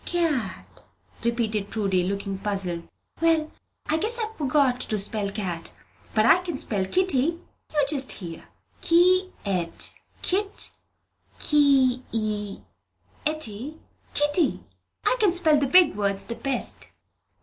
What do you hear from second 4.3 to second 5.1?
forgot how to